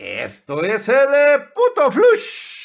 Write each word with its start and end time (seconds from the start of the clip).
Esto 0.00 0.64
es 0.64 0.88
el 0.88 1.06
puto 1.54 1.92
flush 1.92 2.56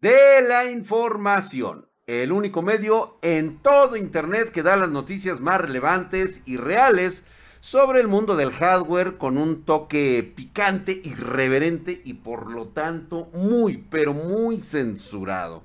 de 0.00 0.40
la 0.42 0.70
información. 0.70 1.88
El 2.06 2.30
único 2.30 2.62
medio 2.62 3.18
en 3.22 3.58
todo 3.58 3.96
Internet 3.96 4.52
que 4.52 4.62
da 4.62 4.76
las 4.76 4.90
noticias 4.90 5.40
más 5.40 5.60
relevantes 5.60 6.42
y 6.44 6.58
reales 6.58 7.26
sobre 7.60 7.98
el 7.98 8.06
mundo 8.06 8.36
del 8.36 8.52
hardware 8.52 9.16
con 9.16 9.36
un 9.36 9.64
toque 9.64 10.32
picante, 10.36 11.00
irreverente 11.02 12.00
y 12.04 12.14
por 12.14 12.48
lo 12.48 12.68
tanto 12.68 13.30
muy, 13.32 13.78
pero 13.78 14.14
muy 14.14 14.60
censurado. 14.60 15.64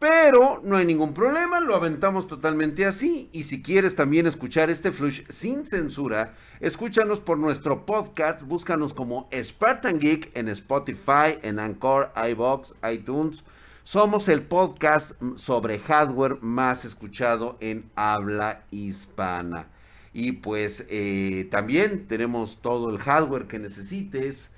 Pero 0.00 0.62
no 0.64 0.78
hay 0.78 0.86
ningún 0.86 1.12
problema, 1.12 1.60
lo 1.60 1.76
aventamos 1.76 2.26
totalmente 2.26 2.86
así. 2.86 3.28
Y 3.34 3.44
si 3.44 3.62
quieres 3.62 3.96
también 3.96 4.26
escuchar 4.26 4.70
este 4.70 4.92
flush 4.92 5.24
sin 5.28 5.66
censura, 5.66 6.36
escúchanos 6.60 7.20
por 7.20 7.36
nuestro 7.36 7.84
podcast, 7.84 8.40
búscanos 8.40 8.94
como 8.94 9.28
Spartan 9.30 10.00
Geek 10.00 10.34
en 10.34 10.48
Spotify, 10.48 11.38
en 11.42 11.58
Anchor, 11.58 12.12
iBox, 12.30 12.74
iTunes. 12.90 13.44
Somos 13.84 14.30
el 14.30 14.40
podcast 14.40 15.12
sobre 15.36 15.78
hardware 15.78 16.38
más 16.40 16.86
escuchado 16.86 17.58
en 17.60 17.90
habla 17.94 18.64
hispana. 18.70 19.66
Y 20.14 20.32
pues 20.32 20.86
eh, 20.88 21.46
también 21.50 22.08
tenemos 22.08 22.62
todo 22.62 22.88
el 22.88 22.96
hardware 22.96 23.48
que 23.48 23.58
necesites 23.58 24.48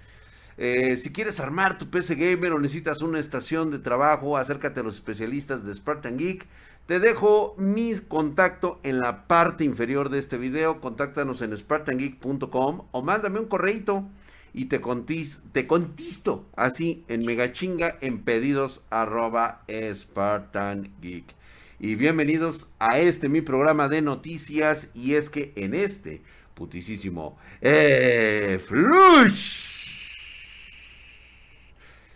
eh, 0.64 0.96
si 0.96 1.10
quieres 1.10 1.40
armar 1.40 1.76
tu 1.76 1.90
PC 1.90 2.14
Gamer 2.14 2.52
o 2.52 2.60
necesitas 2.60 3.02
una 3.02 3.18
estación 3.18 3.72
de 3.72 3.80
trabajo, 3.80 4.36
acércate 4.36 4.78
a 4.78 4.84
los 4.84 4.94
especialistas 4.94 5.64
de 5.64 5.74
Spartan 5.74 6.16
Geek. 6.16 6.46
Te 6.86 7.00
dejo 7.00 7.56
mi 7.58 7.92
contacto 7.98 8.78
en 8.84 9.00
la 9.00 9.26
parte 9.26 9.64
inferior 9.64 10.08
de 10.08 10.20
este 10.20 10.38
video. 10.38 10.80
Contáctanos 10.80 11.42
en 11.42 11.58
spartangeek.com 11.58 12.86
o 12.92 13.02
mándame 13.02 13.40
un 13.40 13.46
correito 13.46 14.04
y 14.54 14.66
te, 14.66 14.80
te 15.50 15.66
contisto 15.66 16.46
así 16.54 17.04
en 17.08 17.26
megachinga 17.26 17.98
en 18.00 18.22
pedidos 18.22 18.82
arroba 18.88 19.64
Spartan 19.68 20.92
Geek. 21.00 21.24
Y 21.80 21.96
bienvenidos 21.96 22.70
a 22.78 23.00
este 23.00 23.28
mi 23.28 23.40
programa 23.40 23.88
de 23.88 24.00
noticias 24.00 24.90
y 24.94 25.14
es 25.14 25.28
que 25.28 25.52
en 25.56 25.74
este 25.74 26.22
putisísimo 26.54 27.36
eh, 27.60 28.62
Flush 28.64 29.71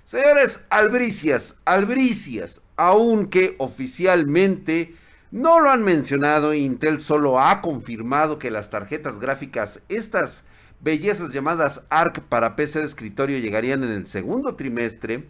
Señores, 0.07 0.65
albricias, 0.71 1.57
albricias, 1.65 2.63
aunque 2.77 3.57
oficialmente 3.59 4.95
no 5.33 5.59
lo 5.59 5.69
han 5.69 5.83
mencionado, 5.83 6.55
Intel 6.55 7.01
solo 7.01 7.41
ha 7.41 7.61
confirmado 7.61 8.39
que 8.39 8.53
las 8.53 8.71
tarjetas 8.71 9.19
gráficas, 9.19 9.81
estas 9.89 10.45
bellezas 10.81 11.33
llamadas 11.33 11.85
ARC 11.91 12.21
para 12.21 12.55
PC 12.55 12.79
de 12.79 12.85
escritorio 12.85 13.41
llegarían 13.41 13.83
en 13.83 13.91
el 13.91 14.07
segundo 14.07 14.55
trimestre, 14.55 15.25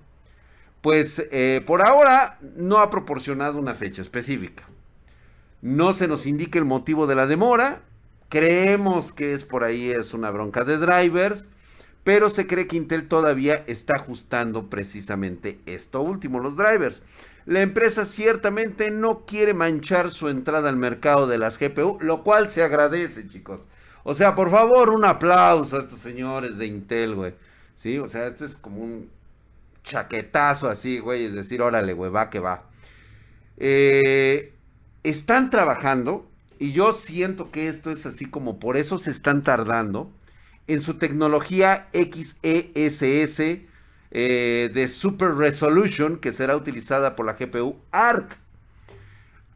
pues 0.82 1.26
eh, 1.30 1.64
por 1.66 1.80
ahora 1.80 2.38
no 2.54 2.76
ha 2.76 2.90
proporcionado 2.90 3.58
una 3.58 3.76
fecha 3.76 4.02
específica. 4.02 4.64
No 5.62 5.94
se 5.94 6.06
nos 6.06 6.26
indica 6.26 6.58
el 6.58 6.66
motivo 6.66 7.06
de 7.06 7.14
la 7.14 7.26
demora, 7.26 7.80
creemos 8.28 9.10
que 9.10 9.32
es 9.32 9.42
por 9.42 9.64
ahí, 9.64 9.90
es 9.90 10.12
una 10.12 10.30
bronca 10.30 10.64
de 10.64 10.76
drivers, 10.76 11.48
pero 12.06 12.30
se 12.30 12.46
cree 12.46 12.68
que 12.68 12.76
Intel 12.76 13.08
todavía 13.08 13.64
está 13.66 13.96
ajustando 13.96 14.70
precisamente 14.70 15.58
esto 15.66 16.02
último, 16.02 16.38
los 16.38 16.56
drivers. 16.56 17.02
La 17.46 17.62
empresa 17.62 18.06
ciertamente 18.06 18.92
no 18.92 19.26
quiere 19.26 19.54
manchar 19.54 20.12
su 20.12 20.28
entrada 20.28 20.68
al 20.68 20.76
mercado 20.76 21.26
de 21.26 21.38
las 21.38 21.58
GPU, 21.58 21.98
lo 22.00 22.22
cual 22.22 22.48
se 22.48 22.62
agradece, 22.62 23.26
chicos. 23.26 23.58
O 24.04 24.14
sea, 24.14 24.36
por 24.36 24.52
favor, 24.52 24.90
un 24.90 25.04
aplauso 25.04 25.78
a 25.78 25.80
estos 25.80 25.98
señores 25.98 26.58
de 26.58 26.66
Intel, 26.66 27.16
güey. 27.16 27.34
Sí, 27.74 27.98
o 27.98 28.08
sea, 28.08 28.28
este 28.28 28.44
es 28.44 28.54
como 28.54 28.84
un 28.84 29.10
chaquetazo 29.82 30.70
así, 30.70 31.00
güey, 31.00 31.24
es 31.24 31.34
decir, 31.34 31.60
órale, 31.60 31.92
güey, 31.92 32.12
va 32.12 32.30
que 32.30 32.38
va. 32.38 32.66
Eh, 33.56 34.52
están 35.02 35.50
trabajando 35.50 36.30
y 36.60 36.70
yo 36.70 36.92
siento 36.92 37.50
que 37.50 37.66
esto 37.66 37.90
es 37.90 38.06
así 38.06 38.26
como 38.26 38.60
por 38.60 38.76
eso 38.76 38.96
se 38.96 39.10
están 39.10 39.42
tardando 39.42 40.12
en 40.66 40.82
su 40.82 40.94
tecnología 40.94 41.88
XESS 41.92 43.40
eh, 44.10 44.70
de 44.72 44.88
Super 44.88 45.34
Resolution 45.34 46.18
que 46.18 46.32
será 46.32 46.56
utilizada 46.56 47.16
por 47.16 47.26
la 47.26 47.34
GPU 47.34 47.76
ARC. 47.92 48.38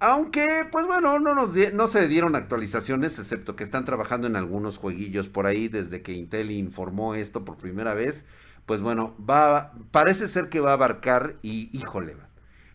Aunque, 0.03 0.67
pues 0.73 0.87
bueno, 0.87 1.19
no, 1.19 1.35
no 1.35 1.89
se 1.89 2.09
dieron 2.09 2.35
actualizaciones, 2.35 3.19
excepto 3.19 3.55
que 3.55 3.65
están 3.65 3.85
trabajando 3.85 4.27
en 4.27 4.37
algunos 4.37 4.79
jueguillos 4.79 5.29
por 5.29 5.47
ahí 5.47 5.69
desde 5.69 6.01
que 6.03 6.13
Intel 6.13 6.51
informó 6.51 7.15
esto 7.15 7.45
por 7.45 7.59
primera 7.59 7.93
vez. 7.93 8.25
Pues 8.65 8.81
bueno, 8.81 9.15
parece 9.91 10.29
ser 10.29 10.49
que 10.49 10.61
va 10.61 10.71
a 10.71 10.75
abarcar 10.75 11.37
y 11.43 11.69
híjole, 11.77 12.17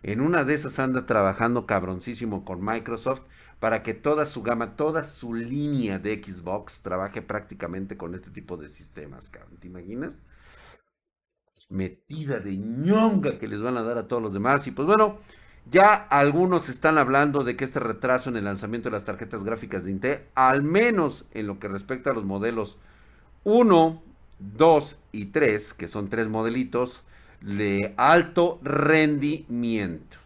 en 0.04 0.22
una 0.22 0.44
de 0.44 0.54
esas 0.54 0.78
anda 0.78 1.08
trabajando 1.08 1.66
cabroncísimo 1.66 2.46
con 2.46 2.64
Microsoft 2.64 3.22
para 3.66 3.82
que 3.82 3.96
toda 3.96 4.28
su 4.28 4.44
gama, 4.44 4.76
toda 4.76 5.02
su 5.02 5.34
línea 5.34 5.98
de 5.98 6.22
Xbox 6.24 6.82
trabaje 6.82 7.24
prácticamente 7.24 7.98
con 7.98 8.14
este 8.14 8.30
tipo 8.30 8.58
de 8.58 8.68
sistemas, 8.68 9.32
cabrón. 9.32 9.58
¿Te 9.58 9.66
imaginas? 9.66 10.20
Metida 11.70 12.40
de 12.40 12.58
ñonga 12.58 13.40
que 13.40 13.48
les 13.48 13.60
van 13.60 13.78
a 13.78 13.82
dar 13.82 13.98
a 13.98 14.08
todos 14.08 14.22
los 14.22 14.34
demás. 14.34 14.68
Y 14.68 14.72
pues 14.72 14.86
bueno, 14.86 15.18
ya 15.72 15.96
algunos 15.96 16.70
están 16.70 17.00
hablando 17.00 17.44
de 17.44 17.56
que 17.56 17.66
este 17.66 17.80
retraso 17.80 18.30
en 18.30 18.38
el 18.38 18.44
lanzamiento 18.44 18.90
de 18.90 18.98
las 18.98 19.06
tarjetas 19.06 19.44
gráficas 19.44 19.84
de 19.84 19.90
Intel, 19.90 20.20
al 20.36 20.62
menos 20.62 21.26
en 21.32 21.48
lo 21.48 21.58
que 21.58 21.68
respecta 21.68 22.12
a 22.12 22.14
los 22.14 22.24
modelos 22.24 22.78
1, 23.46 24.04
2 24.38 24.98
y 25.12 25.26
3, 25.26 25.74
que 25.74 25.88
son 25.88 26.12
tres 26.12 26.28
modelitos 26.28 27.04
de 27.42 27.96
alto 27.98 28.60
rendimiento. 28.62 30.18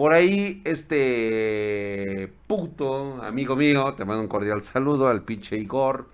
Por 0.00 0.14
ahí, 0.14 0.62
este 0.64 2.32
puto 2.46 3.22
amigo 3.22 3.54
mío, 3.54 3.92
te 3.98 4.06
mando 4.06 4.22
un 4.22 4.28
cordial 4.28 4.62
saludo 4.62 5.08
al 5.08 5.24
pinche 5.24 5.58
Igor. 5.58 6.08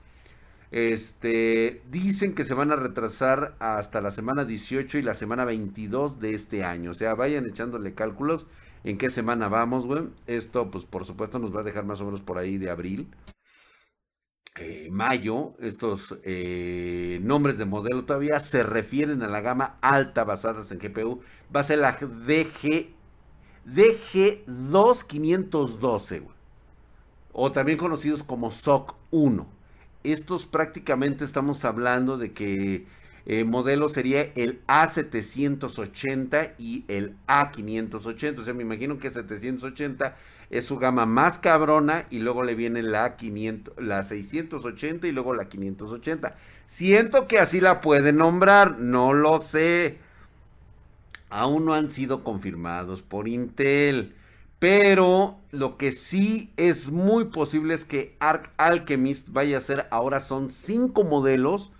Este, 0.73 1.83
dicen 1.89 2.35
que 2.35 2.45
se 2.45 2.55
van 2.55 2.73
a 2.73 2.77
retrasar 2.77 3.55
hasta 3.61 4.01
la 4.01 4.11
semana 4.11 4.45
18 4.45 4.99
y 4.99 5.03
la 5.03 5.15
semana 5.15 5.45
22 5.45 6.19
de 6.19 6.35
este 6.35 6.65
año. 6.65 6.91
O 6.91 6.95
sea, 6.95 7.15
vayan 7.15 7.47
echándole 7.47 7.95
cálculos 7.95 8.47
en 8.83 8.99
qué 8.99 9.09
semana 9.09 9.47
vamos, 9.47 9.87
güey. 9.87 10.09
Esto, 10.27 10.69
pues, 10.69 10.85
por 10.85 11.05
supuesto, 11.05 11.39
nos 11.39 11.55
va 11.55 11.61
a 11.61 11.63
dejar 11.63 11.85
más 11.85 12.01
o 12.01 12.07
menos 12.07 12.23
por 12.23 12.39
ahí 12.39 12.59
de 12.59 12.71
abril. 12.71 13.09
Eh, 14.59 14.89
mayo, 14.91 15.53
estos 15.61 16.19
eh, 16.25 17.21
nombres 17.23 17.57
de 17.57 17.67
modelo 17.67 18.05
todavía 18.05 18.41
se 18.41 18.65
refieren 18.65 19.23
a 19.23 19.29
la 19.29 19.43
gama 19.43 19.77
alta 19.81 20.25
basadas 20.25 20.73
en 20.73 20.81
GPU. 20.81 21.21
Va 21.55 21.61
a 21.61 21.63
ser 21.63 21.79
la 21.79 21.93
DG 21.93 22.96
DG2512, 23.67 26.23
o 27.33 27.53
también 27.53 27.79
conocidos 27.79 28.23
como 28.23 28.51
SOC 28.51 28.95
1. 29.11 29.47
Estos 30.05 30.47
prácticamente 30.47 31.25
estamos 31.25 31.65
hablando 31.65 32.17
de 32.17 32.33
que 32.33 32.87
el 33.27 33.41
eh, 33.41 33.45
modelo 33.45 33.89
sería 33.89 34.31
el 34.37 34.65
A780 34.67 36.53
y 36.59 36.85
el 36.87 37.17
A580. 37.27 38.39
O 38.39 38.45
sea, 38.45 38.55
me 38.55 38.63
imagino 38.63 39.01
que 39.01 39.11
780 39.11 40.17
es 40.49 40.65
su 40.65 40.79
gama 40.79 41.07
más 41.07 41.39
cabrona 41.39 42.07
y 42.09 42.21
luego 42.21 42.45
le 42.45 42.55
viene 42.55 42.85
la, 42.85 43.17
500, 43.17 43.83
la 43.83 44.05
680 44.05 45.09
y 45.09 45.13
luego 45.13 45.35
la 45.35 45.49
580. 45.49 46.37
Siento 46.67 47.27
que 47.27 47.41
así 47.41 47.61
la 47.61 47.81
pueden 47.81 48.19
nombrar, 48.19 48.79
no 48.79 49.13
lo 49.13 49.41
sé 49.41 49.99
aún 51.31 51.65
no 51.65 51.75
han 51.75 51.91
sido 51.91 52.25
confirmados 52.25 53.03
por 53.03 53.29
Intel. 53.29 54.15
Pero 54.59 55.39
lo 55.51 55.77
que 55.77 55.93
sí 55.93 56.53
es 56.57 56.89
muy 56.89 57.27
posible 57.27 57.75
es 57.75 57.85
que 57.85 58.17
Arc 58.21 58.51
Alchemist 58.57 59.29
vaya 59.31 59.59
a 59.59 59.61
ser, 59.61 59.87
ahora 59.91 60.21
son 60.21 60.51
cinco 60.51 61.05
modelos, 61.05 61.73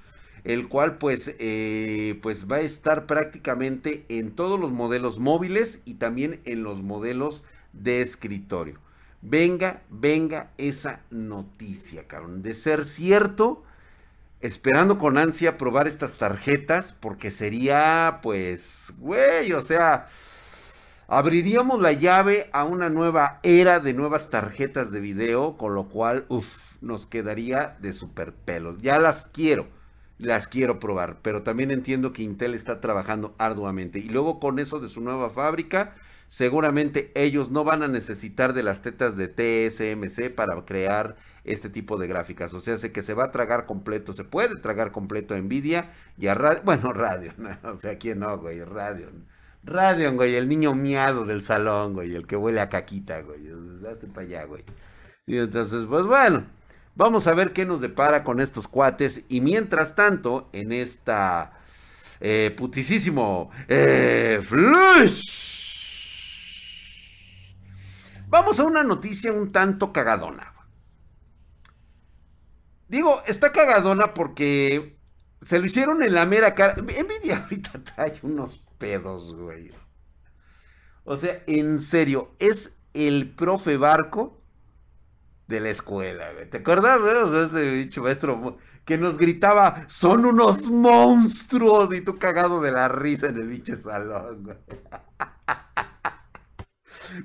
el 0.45 0.69
cual 0.69 0.99
pues, 0.99 1.35
eh, 1.39 2.19
pues 2.23 2.47
va 2.51 2.57
a 2.57 2.61
estar 2.61 3.07
prácticamente 3.07 4.05
en 4.09 4.33
todos 4.33 4.61
los 4.61 4.73
modelos 4.73 5.19
móviles 5.19 5.81
y 5.85 5.95
también 5.95 6.41
en 6.45 6.63
los 6.63 6.83
modelos 6.83 7.43
de 7.73 8.03
escritorio. 8.03 8.79
Venga, 9.23 9.83
venga 9.91 10.53
esa 10.59 11.01
noticia, 11.11 12.07
cabrón. 12.07 12.43
De 12.43 12.55
ser 12.55 12.85
cierto, 12.85 13.65
esperando 14.47 14.99
con 14.99 15.19
ansia 15.19 15.59
probar 15.59 15.89
estas 15.89 16.15
tarjetas 16.15 16.93
porque 16.93 17.31
sería 17.31 18.21
pues, 18.23 18.93
güey, 18.99 19.53
o 19.53 19.61
sea, 19.61 20.07
abriríamos 21.09 21.81
la 21.81 21.93
llave 21.93 22.49
a 22.53 22.65
una 22.65 22.89
nueva 22.89 23.41
era 23.43 23.81
de 23.81 23.93
nuevas 23.93 24.31
tarjetas 24.31 24.91
de 24.93 25.01
video, 25.01 25.57
con 25.57 25.75
lo 25.75 25.89
cual, 25.89 26.27
uff, 26.29 26.77
nos 26.81 27.07
quedaría 27.07 27.77
de 27.81 27.93
super 27.93 28.33
pelos. 28.33 28.81
Ya 28.81 28.99
las 29.01 29.27
quiero, 29.33 29.67
las 30.19 30.47
quiero 30.47 30.79
probar, 30.79 31.19
pero 31.23 31.43
también 31.43 31.73
entiendo 31.73 32.13
que 32.13 32.23
Intel 32.23 32.55
está 32.55 32.81
trabajando 32.81 33.35
arduamente. 33.39 33.99
Y 33.99 34.09
luego 34.09 34.39
con 34.39 34.61
eso 34.61 34.79
de 34.79 34.89
su 34.89 35.01
nueva 35.01 35.31
fábrica, 35.31 35.95
seguramente 36.29 37.11
ellos 37.17 37.51
no 37.51 37.65
van 37.65 37.83
a 37.83 37.89
necesitar 37.89 38.53
de 38.53 38.63
las 38.63 38.81
tetas 38.83 39.17
de 39.17 39.27
TSMC 39.27 40.33
para 40.35 40.65
crear 40.65 41.17
este 41.47 41.71
tipo 41.71 41.97
de 41.97 42.07
gráficas. 42.09 42.53
O 42.53 42.61
sea, 42.61 42.77
sé 42.77 42.93
que 42.93 43.03
se 43.03 43.15
va 43.15 43.25
a 43.25 43.33
tragar 43.33 43.67
completo, 43.67 44.13
se 44.13 44.25
puede 44.25 44.57
tragar 44.57 44.93
completo 44.93 45.37
Nvidia 45.37 45.93
y 46.19 46.27
a 46.27 46.35
Radio, 46.35 46.63
bueno, 46.65 46.93
Radio, 46.93 47.33
o 47.65 47.77
sea, 47.77 47.97
¿quién 47.99 48.19
no, 48.19 48.39
güey? 48.39 48.63
Radio. 48.63 49.09
Radio, 49.65 50.13
güey, 50.13 50.37
el 50.37 50.49
niño 50.49 50.75
miado 50.75 51.25
del 51.25 51.43
salón, 51.43 51.95
güey, 51.95 52.15
el 52.15 52.27
que 52.27 52.37
huele 52.37 52.61
a 52.61 52.69
caquita, 52.69 53.21
güey. 53.23 53.49
Hazte 53.91 54.07
para 54.07 54.27
allá, 54.27 54.45
güey. 54.45 54.65
Y 55.27 55.39
entonces, 55.39 55.87
pues 55.89 56.07
bueno, 56.07 56.45
vamos 56.95 57.27
a 57.27 57.35
ver 57.35 57.53
qué 57.53 57.65
nos 57.65 57.81
depara 57.81 58.23
con 58.23 58.41
estos 58.41 58.69
cuates. 58.69 59.23
Y 59.29 59.41
mientras 59.41 59.97
tanto, 59.97 60.49
en 60.53 60.71
esta 60.73 61.53
eh, 62.21 62.57
eh, 63.69 64.43
flush. 64.45 65.47
Vamos 68.29 68.59
a 68.61 68.65
una 68.65 68.83
noticia 68.83 69.33
un 69.33 69.53
tanto 69.53 69.93
cagadona. 69.93 70.56
Digo, 72.89 73.23
está 73.27 73.53
cagadona 73.53 74.15
porque 74.15 74.99
se 75.41 75.59
lo 75.59 75.67
hicieron 75.67 76.03
en 76.03 76.15
la 76.15 76.27
mera 76.27 76.55
cara. 76.55 76.77
Nvidia 76.77 77.39
ahorita 77.39 77.83
trae 77.95 78.19
unos 78.23 78.63
pedos, 78.79 79.35
güey. 79.35 79.71
O 81.05 81.17
sea, 81.17 81.43
en 81.47 81.81
serio, 81.81 82.35
es 82.39 82.75
el 82.95 83.31
profe 83.31 83.77
Barco 83.77 84.43
de 85.47 85.61
la 85.61 85.71
escuela, 85.71 86.33
güey. 86.33 86.51
¿Te 86.51 86.59
acuerdas, 86.59 87.01
güey? 87.01 87.15
O 87.15 87.31
sea, 87.31 87.47
ese 87.47 87.71
bicho 87.71 88.03
maestro 88.03 88.59
que 88.85 88.97
nos 88.99 89.19
gritaba, 89.19 89.85
son 89.89 90.25
unos 90.25 90.71
monstruos, 90.71 91.93
y 91.93 92.03
tú 92.03 92.19
cagado 92.19 92.61
de 92.61 92.71
la 92.71 92.87
risa 92.87 93.27
en 93.27 93.37
el 93.37 93.49
bicho 93.49 93.77
salón, 93.81 94.45
güey. 94.45 94.57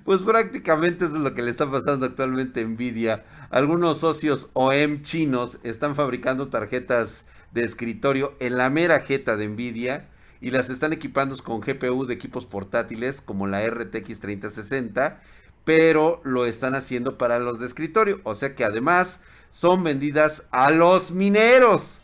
Pues 0.03 0.21
prácticamente 0.21 1.05
eso 1.05 1.15
es 1.15 1.21
lo 1.21 1.33
que 1.33 1.41
le 1.41 1.51
está 1.51 1.69
pasando 1.69 2.05
actualmente 2.05 2.61
a 2.61 2.65
Nvidia. 2.65 3.23
Algunos 3.49 3.99
socios 3.99 4.49
OEM 4.53 5.01
chinos 5.01 5.59
están 5.63 5.95
fabricando 5.95 6.49
tarjetas 6.49 7.23
de 7.53 7.63
escritorio 7.63 8.33
en 8.39 8.57
la 8.57 8.69
mera 8.69 9.01
jeta 9.01 9.35
de 9.35 9.47
Nvidia 9.47 10.07
y 10.41 10.51
las 10.51 10.69
están 10.69 10.93
equipando 10.93 11.37
con 11.37 11.61
GPU 11.61 12.05
de 12.05 12.13
equipos 12.13 12.45
portátiles 12.45 13.21
como 13.21 13.47
la 13.47 13.65
RTX 13.67 14.19
3060, 14.19 15.21
pero 15.65 16.21
lo 16.23 16.45
están 16.45 16.75
haciendo 16.75 17.17
para 17.17 17.39
los 17.39 17.59
de 17.59 17.67
escritorio, 17.67 18.19
o 18.23 18.33
sea 18.35 18.55
que 18.55 18.65
además 18.65 19.19
son 19.51 19.83
vendidas 19.83 20.47
a 20.51 20.71
los 20.71 21.11
mineros. 21.11 22.00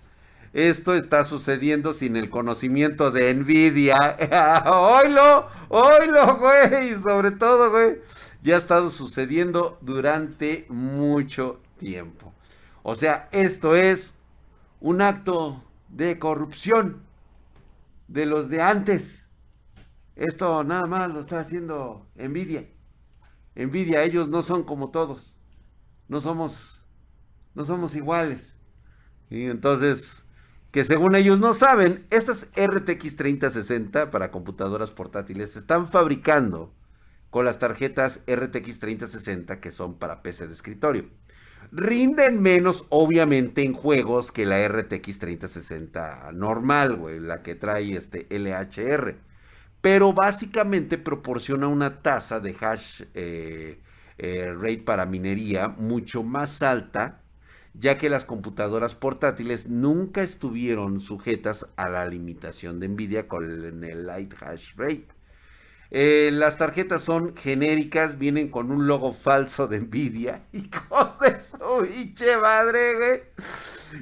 Esto 0.57 0.95
está 0.95 1.23
sucediendo 1.23 1.93
sin 1.93 2.15
el 2.15 2.31
conocimiento 2.31 3.11
de 3.11 3.31
Nvidia. 3.31 4.17
¡Oilo! 4.65 5.47
¡Oilo, 5.69 6.37
güey! 6.37 6.99
Sobre 6.99 7.29
todo, 7.29 7.69
güey. 7.69 8.01
Ya 8.41 8.55
ha 8.55 8.57
estado 8.57 8.89
sucediendo 8.89 9.77
durante 9.81 10.65
mucho 10.69 11.61
tiempo. 11.77 12.33
O 12.81 12.95
sea, 12.95 13.29
esto 13.31 13.75
es 13.75 14.15
un 14.81 15.03
acto 15.03 15.63
de 15.89 16.17
corrupción 16.17 17.03
de 18.07 18.25
los 18.25 18.49
de 18.49 18.63
antes. 18.63 19.27
Esto 20.15 20.63
nada 20.63 20.87
más 20.87 21.11
lo 21.11 21.19
está 21.19 21.39
haciendo 21.39 22.07
envidia. 22.15 22.67
Envidia, 23.53 24.01
ellos 24.01 24.27
no 24.27 24.41
son 24.41 24.63
como 24.63 24.89
todos. 24.89 25.35
No 26.07 26.19
somos, 26.19 26.83
no 27.53 27.63
somos 27.63 27.93
iguales. 27.93 28.55
Y 29.29 29.43
entonces, 29.43 30.23
que 30.71 30.83
según 30.83 31.15
ellos 31.15 31.39
no 31.39 31.53
saben, 31.53 32.05
estas 32.09 32.51
RTX 32.55 33.15
3060 33.15 34.11
para 34.11 34.31
computadoras 34.31 34.91
portátiles 34.91 35.51
se 35.51 35.59
están 35.59 35.87
fabricando 35.87 36.73
con 37.29 37.45
las 37.45 37.59
tarjetas 37.59 38.21
RTX 38.27 38.79
3060 38.79 39.59
que 39.59 39.71
son 39.71 39.97
para 39.97 40.21
PC 40.21 40.47
de 40.47 40.53
escritorio 40.53 41.05
rinden 41.71 42.41
menos, 42.41 42.85
obviamente, 42.89 43.63
en 43.63 43.73
juegos 43.73 44.31
que 44.31 44.45
la 44.45 44.67
RTX 44.67 45.19
3060 45.19 46.31
normal, 46.33 46.95
güey, 46.95 47.19
la 47.19 47.43
que 47.43 47.55
trae 47.55 47.95
este 47.95 48.27
LHR. 48.29 49.15
Pero 49.81 50.13
básicamente 50.13 50.97
proporciona 50.97 51.67
una 51.67 52.01
tasa 52.01 52.39
de 52.39 52.55
hash 52.59 53.03
eh, 53.13 53.79
eh, 54.17 54.53
rate 54.53 54.79
para 54.79 55.05
minería 55.05 55.67
mucho 55.67 56.23
más 56.23 56.61
alta, 56.61 57.21
ya 57.73 57.97
que 57.97 58.09
las 58.09 58.25
computadoras 58.25 58.95
portátiles 58.95 59.69
nunca 59.69 60.21
estuvieron 60.21 60.99
sujetas 60.99 61.67
a 61.75 61.89
la 61.89 62.05
limitación 62.05 62.79
de 62.79 62.87
Nvidia 62.87 63.27
con 63.27 63.83
el 63.83 64.05
light 64.05 64.33
hash 64.41 64.75
rate. 64.75 65.07
Eh, 65.89 66.31
las 66.33 66.57
tarjetas 66.57 67.01
son 67.01 67.35
genéricas, 67.35 68.17
vienen 68.17 68.49
con 68.49 68.71
un 68.71 68.87
logo 68.87 69.13
falso 69.13 69.67
de 69.67 69.79
Nvidia. 69.79 70.43
De 70.51 71.41
su 71.41 71.81
biche 71.81 72.37
madre, 72.37 72.93
güey. 72.95 73.21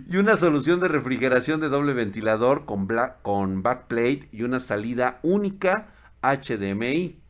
Y 0.10 0.18
una 0.18 0.36
solución 0.36 0.80
de 0.80 0.88
refrigeración 0.88 1.62
de 1.62 1.70
doble 1.70 1.94
ventilador 1.94 2.66
con, 2.66 2.88
con 3.22 3.64
backplate 3.64 4.28
y 4.32 4.44
una 4.44 4.60
salida 4.60 5.20
única 5.24 5.94
HDMI. 6.22 7.22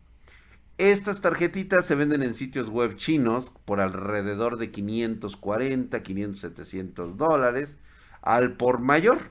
Estas 0.78 1.22
tarjetitas 1.22 1.86
se 1.86 1.96
venden 1.96 2.22
en 2.22 2.36
sitios 2.36 2.70
web 2.70 2.98
chinos 2.98 3.50
por 3.64 3.80
alrededor 3.80 4.58
de 4.58 4.72
540, 4.72 6.04
500, 6.04 6.40
700 6.40 7.18
dólares 7.18 7.78
al 8.22 8.54
por 8.54 8.80
mayor. 8.80 9.30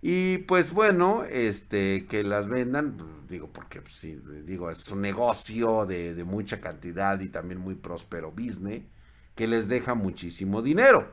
Y 0.00 0.38
pues 0.38 0.72
bueno, 0.72 1.24
este, 1.24 2.06
que 2.06 2.24
las 2.24 2.48
vendan, 2.48 2.96
digo, 3.28 3.50
porque 3.52 3.82
pues, 3.82 3.96
sí, 3.96 4.18
digo, 4.46 4.70
es 4.70 4.88
un 4.88 5.02
negocio 5.02 5.84
de, 5.84 6.14
de, 6.14 6.24
mucha 6.24 6.58
cantidad 6.60 7.20
y 7.20 7.28
también 7.28 7.60
muy 7.60 7.74
próspero 7.74 8.30
business, 8.30 8.82
que 9.34 9.46
les 9.46 9.68
deja 9.68 9.94
muchísimo 9.94 10.62
dinero. 10.62 11.10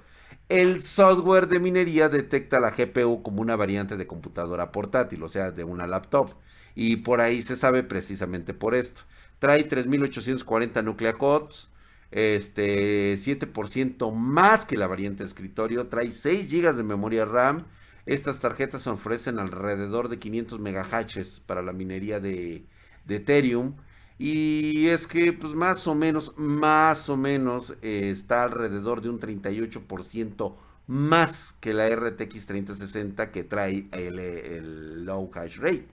El 0.48 0.82
software 0.82 1.50
de 1.50 1.60
minería 1.60 2.08
detecta 2.08 2.62
la 2.62 2.72
GPU 2.72 3.22
como 3.24 3.42
una 3.42 3.58
variante 3.58 3.98
de 3.98 4.08
computadora 4.08 4.72
portátil, 4.72 5.22
o 5.24 5.28
sea, 5.28 5.52
de 5.52 5.66
una 5.66 5.86
laptop. 5.86 6.32
Y 6.76 6.98
por 6.98 7.20
ahí 7.20 7.42
se 7.42 7.58
sabe 7.58 7.84
precisamente 7.84 8.54
por 8.54 8.74
esto. 8.76 9.02
Trae 9.40 9.64
3840 9.64 10.82
nuclea 10.82 11.14
codes, 11.14 11.70
este, 12.12 13.16
7% 13.18 14.12
más 14.12 14.66
que 14.66 14.78
la 14.78 14.88
variante 14.88 15.24
de 15.24 15.28
escritorio, 15.28 15.88
trae 15.88 16.12
6 16.12 16.52
GB 16.52 16.76
de 16.76 16.84
memoria 16.84 17.26
RAM 17.26 17.66
estas 18.08 18.40
tarjetas 18.40 18.88
ofrecen 18.88 19.38
alrededor 19.38 20.08
de 20.08 20.18
500 20.18 20.62
megahashes 20.62 21.42
para 21.42 21.62
la 21.62 21.74
minería 21.74 22.22
de, 22.22 22.64
Ethereum. 23.08 23.76
Y 24.18 24.88
es 24.88 25.08
que, 25.08 25.34
pues 25.34 25.54
más 25.54 25.86
o 25.88 25.94
menos, 25.94 26.34
más 26.38 27.10
o 27.10 27.18
menos, 27.18 27.76
eh, 27.82 28.10
está 28.12 28.44
alrededor 28.44 29.02
de 29.02 29.10
un 29.10 29.20
38% 29.20 30.56
más 30.88 31.54
que 31.60 31.74
la 31.74 31.90
RTX 31.94 32.46
3060 32.48 33.32
que 33.32 33.44
trae 33.44 33.88
el, 33.92 35.04
low 35.06 35.30
hash 35.36 35.58
rate. 35.58 35.90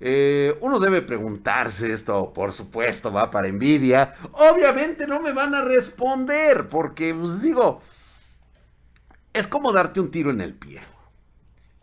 Eh, 0.00 0.56
uno 0.60 0.78
debe 0.78 1.02
preguntarse 1.02 1.92
esto, 1.92 2.32
por 2.32 2.52
supuesto, 2.52 3.12
va 3.12 3.30
para 3.30 3.48
Nvidia. 3.48 4.14
Obviamente 4.32 5.06
no 5.06 5.20
me 5.20 5.32
van 5.32 5.54
a 5.54 5.62
responder, 5.62 6.68
porque, 6.68 7.14
pues 7.14 7.40
digo, 7.40 7.80
es 9.32 9.46
como 9.46 9.72
darte 9.72 10.00
un 10.00 10.10
tiro 10.10 10.30
en 10.30 10.40
el 10.40 10.54
pie. 10.54 10.80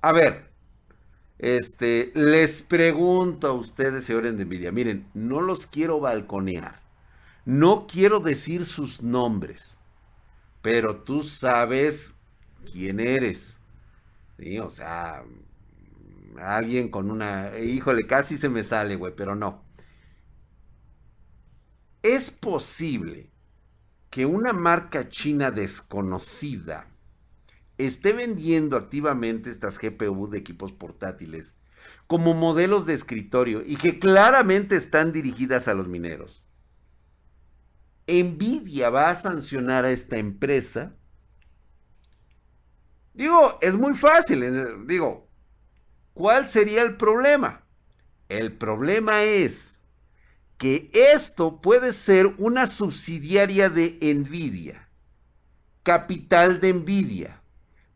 A 0.02 0.12
ver, 0.12 0.52
este, 1.40 2.12
les 2.16 2.62
pregunto 2.62 3.48
a 3.48 3.54
ustedes, 3.54 4.06
señores 4.06 4.38
de 4.38 4.46
Nvidia, 4.46 4.72
miren, 4.72 5.08
no 5.14 5.42
los 5.42 5.68
quiero 5.68 6.00
balconear, 6.00 6.82
no 7.46 7.88
quiero 7.88 8.20
decir 8.20 8.66
sus 8.66 9.02
nombres, 9.02 9.78
pero 10.62 10.98
tú 10.98 11.24
sabes 11.24 12.14
quién 12.72 13.00
eres. 13.00 13.58
O 14.62 14.70
sea, 14.70 15.24
alguien 16.40 16.90
con 16.90 17.12
una, 17.12 17.58
híjole, 17.60 18.08
casi 18.08 18.38
se 18.38 18.50
me 18.50 18.64
sale, 18.64 18.96
güey, 18.96 19.14
pero 19.16 19.36
no. 19.36 19.66
Es 22.02 22.32
posible 22.32 23.32
que 24.10 24.26
una 24.26 24.54
marca 24.54 25.10
china 25.10 25.52
desconocida 25.52 26.88
esté 27.78 28.14
vendiendo 28.14 28.78
activamente 28.78 29.50
estas 29.50 29.80
GPU 29.80 30.30
de 30.30 30.38
equipos 30.38 30.72
portátiles 30.72 31.56
como 32.08 32.34
modelos 32.34 32.86
de 32.86 32.94
escritorio 32.94 33.64
y 33.66 33.78
que 33.78 34.00
claramente 34.00 34.76
están 34.76 35.12
dirigidas 35.14 35.68
a 35.68 35.74
los 35.74 35.88
mineros. 35.88 36.44
Nvidia 38.08 38.90
va 38.90 39.10
a 39.10 39.16
sancionar 39.16 39.86
a 39.86 39.92
esta 39.92 40.18
empresa. 40.18 40.96
Digo, 43.14 43.58
es 43.62 43.76
muy 43.76 43.94
fácil. 43.96 44.86
Digo, 44.86 45.30
¿cuál 46.14 46.48
sería 46.50 46.82
el 46.82 46.98
problema? 46.98 47.64
El 48.30 48.54
problema 48.54 49.24
es 49.24 49.80
que 50.58 50.90
esto 50.94 51.62
puede 51.62 51.94
ser 51.94 52.28
una 52.38 52.68
subsidiaria 52.68 53.70
de 53.70 53.98
Nvidia, 54.02 54.88
capital 55.84 56.60
de 56.62 56.74
Nvidia 56.74 57.44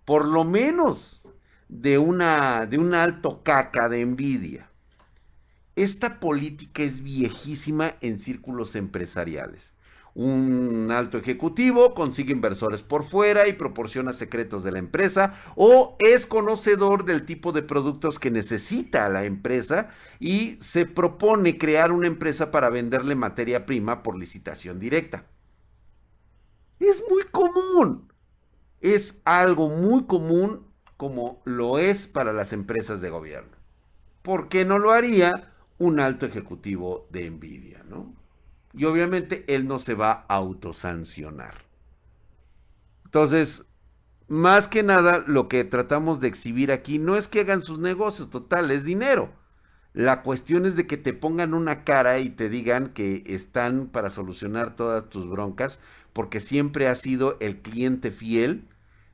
por 0.07 0.23
lo 0.23 0.45
menos 0.45 1.21
de, 1.67 1.97
una, 1.97 2.65
de 2.65 2.77
un 2.77 2.93
alto 2.93 3.43
caca 3.43 3.89
de 3.89 3.99
envidia. 3.99 4.69
Esta 5.75 6.21
política 6.21 6.81
es 6.81 7.03
viejísima 7.03 7.95
en 7.99 8.17
círculos 8.17 8.77
empresariales. 8.77 9.73
Un 10.17 10.89
alto 10.91 11.19
ejecutivo 11.19 11.93
consigue 11.93 12.33
inversores 12.33 12.81
por 12.81 13.03
fuera 13.03 13.47
y 13.47 13.53
proporciona 13.53 14.13
secretos 14.13 14.63
de 14.63 14.71
la 14.71 14.79
empresa 14.79 15.35
o 15.55 15.95
es 15.99 16.25
conocedor 16.25 17.05
del 17.05 17.23
tipo 17.23 17.51
de 17.51 17.61
productos 17.61 18.17
que 18.17 18.31
necesita 18.31 19.09
la 19.09 19.25
empresa 19.25 19.89
y 20.19 20.57
se 20.59 20.87
propone 20.87 21.59
crear 21.59 21.91
una 21.91 22.07
empresa 22.07 22.49
para 22.49 22.71
venderle 22.71 23.13
materia 23.13 23.67
prima 23.67 24.01
por 24.01 24.17
licitación 24.17 24.79
directa. 24.79 25.25
Es 26.79 27.03
muy 27.07 27.25
común. 27.25 28.11
Es 28.81 29.21
algo 29.23 29.69
muy 29.69 30.05
común 30.05 30.65
como 30.97 31.43
lo 31.45 31.77
es 31.77 32.07
para 32.07 32.33
las 32.33 32.53
empresas 32.53 33.01
de 33.01 33.11
gobierno. 33.11 33.55
¿Por 34.23 34.49
qué 34.49 34.65
no 34.65 34.79
lo 34.79 34.93
haría 34.93 35.53
un 35.77 35.99
alto 35.99 36.25
ejecutivo 36.25 37.07
de 37.11 37.29
Nvidia, 37.29 37.83
no? 37.87 38.15
Y 38.73 38.85
obviamente 38.85 39.43
él 39.47 39.67
no 39.67 39.79
se 39.79 39.93
va 39.93 40.25
a 40.27 40.35
autosancionar. 40.35 41.65
Entonces, 43.05 43.65
más 44.27 44.67
que 44.67 44.83
nada, 44.83 45.23
lo 45.25 45.47
que 45.47 45.63
tratamos 45.63 46.19
de 46.19 46.27
exhibir 46.27 46.71
aquí 46.71 46.99
no 46.99 47.15
es 47.15 47.27
que 47.27 47.41
hagan 47.41 47.61
sus 47.61 47.79
negocios, 47.79 48.29
total, 48.29 48.71
es 48.71 48.83
dinero. 48.83 49.31
La 49.93 50.21
cuestión 50.21 50.65
es 50.65 50.75
de 50.75 50.85
que 50.85 50.97
te 50.97 51.13
pongan 51.13 51.53
una 51.53 51.83
cara 51.83 52.19
y 52.19 52.29
te 52.29 52.49
digan 52.49 52.89
que 52.89 53.23
están 53.25 53.87
para 53.87 54.09
solucionar 54.09 54.75
todas 54.75 55.09
tus 55.09 55.29
broncas, 55.29 55.79
porque 56.13 56.39
siempre 56.39 56.87
ha 56.87 56.95
sido 56.95 57.37
el 57.39 57.61
cliente 57.61 58.11
fiel 58.11 58.67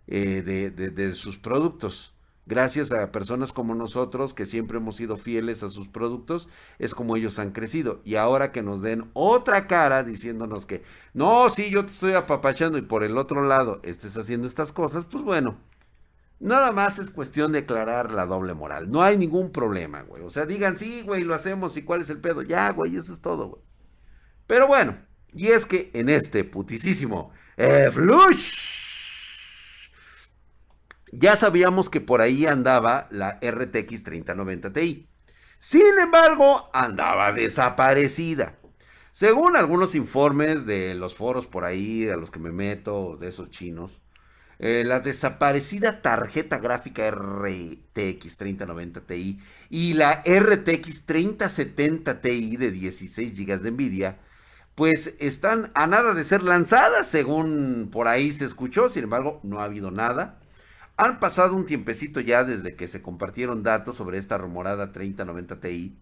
eh, 0.07 0.41
de, 0.41 1.13
sus 1.13 1.37
productos. 1.37 2.12
Gracias 2.45 2.91
a 2.91 3.11
personas 3.11 3.53
como 3.53 3.73
nosotros 3.73 4.33
que 4.33 4.45
siempre 4.45 4.77
hemos 4.77 4.97
sido 4.97 5.15
fieles 5.15 5.63
a 5.63 5.69
sus 5.69 5.87
productos, 5.87 6.49
es 6.77 6.93
como 6.93 7.15
ellos 7.15 7.39
han 7.39 7.51
crecido. 7.51 8.01
Y 8.03 8.15
ahora 8.15 8.51
que 8.51 8.61
nos 8.61 8.81
den 8.81 9.09
otra 9.13 9.65
cara 9.67 10.03
diciéndonos 10.03 10.65
que, 10.65 10.83
no, 11.13 11.49
sí, 11.49 11.69
yo 11.69 11.85
te 11.85 11.91
estoy 11.91 12.13
apapachando 12.13 12.77
y 12.77 12.81
por 12.81 13.03
el 13.03 13.17
otro 13.17 13.43
lado 13.43 13.79
estés 13.83 14.17
haciendo 14.17 14.47
estas 14.47 14.73
cosas, 14.73 15.05
pues 15.05 15.23
bueno, 15.23 15.55
nada 16.41 16.73
más 16.73 16.99
es 16.99 17.09
cuestión 17.09 17.53
de 17.53 17.59
aclarar 17.59 18.11
la 18.11 18.25
doble 18.25 18.53
moral. 18.53 18.91
No 18.91 19.01
hay 19.01 19.17
ningún 19.17 19.51
problema, 19.51 20.01
güey. 20.01 20.21
O 20.23 20.29
sea, 20.29 20.45
digan, 20.45 20.77
sí, 20.77 21.01
güey, 21.01 21.23
lo 21.23 21.35
hacemos 21.35 21.77
y 21.77 21.83
cuál 21.83 22.01
es 22.01 22.09
el 22.09 22.19
pedo. 22.19 22.41
Ya, 22.41 22.69
güey, 22.71 22.97
eso 22.97 23.13
es 23.13 23.21
todo, 23.21 23.47
güey. 23.47 23.61
Pero 24.47 24.67
bueno, 24.67 24.97
y 25.33 25.47
es 25.47 25.65
que 25.65 25.91
en 25.93 26.09
este 26.09 26.43
putisísimo 26.43 27.31
eh, 27.55 27.89
flush 27.91 28.82
ya 31.19 31.35
sabíamos 31.35 31.89
que 31.89 32.01
por 32.01 32.21
ahí 32.21 32.45
andaba 32.45 33.07
la 33.11 33.39
RTX 33.41 34.03
3090 34.03 34.73
Ti. 34.73 35.07
Sin 35.59 35.99
embargo, 36.01 36.69
andaba 36.73 37.31
desaparecida. 37.31 38.57
Según 39.11 39.55
algunos 39.55 39.95
informes 39.95 40.65
de 40.65 40.95
los 40.95 41.15
foros 41.15 41.45
por 41.45 41.65
ahí, 41.65 42.09
a 42.09 42.17
los 42.17 42.31
que 42.31 42.39
me 42.39 42.51
meto, 42.51 43.15
de 43.17 43.27
esos 43.27 43.51
chinos, 43.51 44.01
eh, 44.59 44.83
la 44.85 44.99
desaparecida 44.99 46.01
tarjeta 46.01 46.57
gráfica 46.57 47.09
RTX 47.09 48.37
3090 48.37 49.01
Ti 49.01 49.39
y 49.69 49.93
la 49.93 50.23
RTX 50.25 51.05
3070 51.05 52.21
Ti 52.21 52.57
de 52.57 52.71
16 52.71 53.37
GB 53.37 53.59
de 53.59 53.71
Nvidia, 53.71 54.19
pues 54.75 55.13
están 55.19 55.71
a 55.75 55.85
nada 55.87 56.13
de 56.13 56.25
ser 56.25 56.43
lanzadas, 56.43 57.07
según 57.07 57.89
por 57.91 58.07
ahí 58.07 58.33
se 58.33 58.45
escuchó, 58.45 58.89
sin 58.89 59.03
embargo, 59.03 59.39
no 59.43 59.59
ha 59.59 59.65
habido 59.65 59.91
nada. 59.91 60.39
Han 60.95 61.19
pasado 61.19 61.55
un 61.55 61.65
tiempecito 61.65 62.19
ya 62.19 62.43
desde 62.43 62.75
que 62.75 62.87
se 62.87 63.01
compartieron 63.01 63.63
datos 63.63 63.95
sobre 63.95 64.19
esta 64.19 64.37
rumorada 64.37 64.91
3090 64.91 65.59
Ti. 65.59 65.97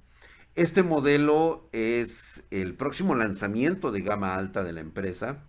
Este 0.56 0.84
modelo 0.84 1.70
es 1.72 2.44
el 2.52 2.74
próximo 2.74 3.16
lanzamiento 3.16 3.94
de 3.94 4.02
gama 4.02 4.36
alta 4.36 4.66
de 4.66 4.74
la 4.74 4.82
empresa 4.82 5.46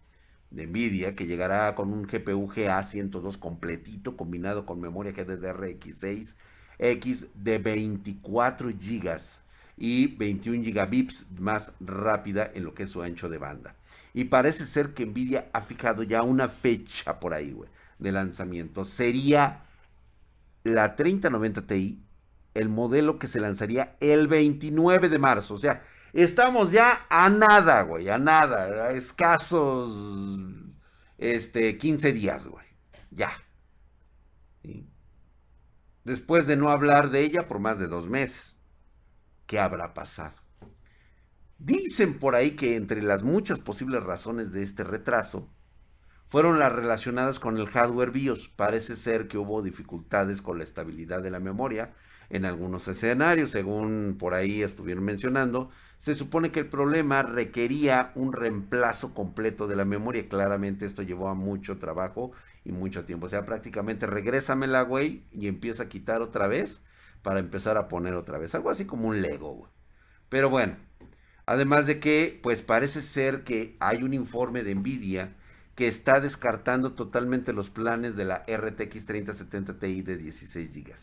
de 0.52 0.68
Nvidia, 0.68 1.16
que 1.16 1.26
llegará 1.26 1.74
con 1.74 1.92
un 1.92 2.04
GPU 2.04 2.52
GA102 2.52 3.36
completito 3.36 4.16
combinado 4.16 4.64
con 4.64 4.80
memoria 4.80 5.12
GDDR6 5.12 6.36
X 6.78 7.26
de 7.34 7.58
24 7.58 8.68
GB 8.68 9.20
y 9.76 10.06
21 10.18 10.62
gigabits 10.62 11.26
más 11.40 11.72
rápida 11.80 12.48
en 12.54 12.62
lo 12.62 12.74
que 12.74 12.84
es 12.84 12.90
su 12.90 13.02
ancho 13.02 13.28
de 13.28 13.38
banda. 13.38 13.74
Y 14.14 14.24
parece 14.24 14.66
ser 14.66 14.94
que 14.94 15.04
Nvidia 15.04 15.48
ha 15.52 15.62
fijado 15.62 16.04
ya 16.04 16.22
una 16.22 16.48
fecha 16.48 17.18
por 17.18 17.34
ahí, 17.34 17.50
güey 17.50 17.68
de 18.02 18.12
lanzamiento. 18.12 18.84
Sería 18.84 19.62
la 20.64 20.96
3090 20.96 21.66
Ti, 21.66 22.02
el 22.54 22.68
modelo 22.68 23.18
que 23.18 23.28
se 23.28 23.40
lanzaría 23.40 23.96
el 24.00 24.28
29 24.28 25.08
de 25.08 25.18
marzo. 25.18 25.54
O 25.54 25.58
sea, 25.58 25.82
estamos 26.12 26.72
ya 26.72 27.06
a 27.08 27.28
nada, 27.28 27.82
güey, 27.82 28.08
a 28.08 28.18
nada, 28.18 28.86
a 28.86 28.90
escasos 28.92 29.96
este, 31.18 31.78
15 31.78 32.12
días, 32.12 32.46
güey. 32.46 32.66
Ya. 33.10 33.30
Después 36.04 36.46
de 36.46 36.56
no 36.56 36.70
hablar 36.70 37.10
de 37.10 37.20
ella 37.20 37.46
por 37.46 37.60
más 37.60 37.78
de 37.78 37.86
dos 37.86 38.08
meses. 38.08 38.58
¿Qué 39.46 39.58
habrá 39.58 39.94
pasado? 39.94 40.34
Dicen 41.58 42.18
por 42.18 42.34
ahí 42.34 42.52
que 42.52 42.74
entre 42.74 43.02
las 43.02 43.22
muchas 43.22 43.60
posibles 43.60 44.02
razones 44.02 44.50
de 44.50 44.62
este 44.62 44.82
retraso, 44.82 45.48
fueron 46.32 46.58
las 46.58 46.72
relacionadas 46.72 47.38
con 47.38 47.58
el 47.58 47.68
hardware 47.68 48.10
BIOS. 48.10 48.48
Parece 48.48 48.96
ser 48.96 49.28
que 49.28 49.36
hubo 49.36 49.60
dificultades 49.60 50.40
con 50.40 50.56
la 50.56 50.64
estabilidad 50.64 51.22
de 51.22 51.30
la 51.30 51.40
memoria 51.40 51.92
en 52.30 52.46
algunos 52.46 52.88
escenarios, 52.88 53.50
según 53.50 54.16
por 54.18 54.32
ahí 54.32 54.62
estuvieron 54.62 55.04
mencionando. 55.04 55.68
Se 55.98 56.14
supone 56.14 56.50
que 56.50 56.60
el 56.60 56.70
problema 56.70 57.22
requería 57.22 58.12
un 58.14 58.32
reemplazo 58.32 59.12
completo 59.12 59.68
de 59.68 59.76
la 59.76 59.84
memoria. 59.84 60.26
Claramente 60.26 60.86
esto 60.86 61.02
llevó 61.02 61.28
a 61.28 61.34
mucho 61.34 61.76
trabajo 61.76 62.32
y 62.64 62.72
mucho 62.72 63.04
tiempo. 63.04 63.26
O 63.26 63.28
sea, 63.28 63.44
prácticamente 63.44 64.06
regrésamela, 64.06 64.80
güey, 64.80 65.24
y 65.32 65.48
empieza 65.48 65.82
a 65.82 65.88
quitar 65.90 66.22
otra 66.22 66.46
vez 66.46 66.82
para 67.20 67.40
empezar 67.40 67.76
a 67.76 67.88
poner 67.88 68.14
otra 68.14 68.38
vez. 68.38 68.54
Algo 68.54 68.70
así 68.70 68.86
como 68.86 69.08
un 69.08 69.20
Lego. 69.20 69.68
Pero 70.30 70.48
bueno, 70.48 70.76
además 71.44 71.86
de 71.86 72.00
que, 72.00 72.40
pues 72.42 72.62
parece 72.62 73.02
ser 73.02 73.44
que 73.44 73.76
hay 73.80 74.02
un 74.02 74.14
informe 74.14 74.62
de 74.62 74.74
Nvidia 74.74 75.36
que 75.74 75.88
está 75.88 76.20
descartando 76.20 76.92
totalmente 76.92 77.52
los 77.52 77.70
planes 77.70 78.16
de 78.16 78.24
la 78.24 78.44
RTX 78.46 79.06
3070 79.06 79.78
Ti 79.78 80.02
de 80.02 80.16
16 80.18 80.70
GB, 80.72 80.94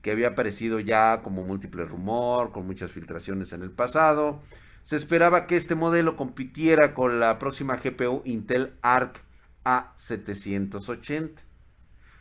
que 0.00 0.10
había 0.10 0.28
aparecido 0.28 0.80
ya 0.80 1.20
como 1.22 1.44
múltiple 1.44 1.84
rumor, 1.84 2.52
con 2.52 2.66
muchas 2.66 2.90
filtraciones 2.90 3.52
en 3.52 3.62
el 3.62 3.70
pasado. 3.70 4.40
Se 4.82 4.96
esperaba 4.96 5.46
que 5.46 5.56
este 5.56 5.74
modelo 5.74 6.16
compitiera 6.16 6.94
con 6.94 7.20
la 7.20 7.38
próxima 7.38 7.76
GPU 7.76 8.22
Intel 8.24 8.74
Arc 8.82 9.20
A780, 9.64 11.32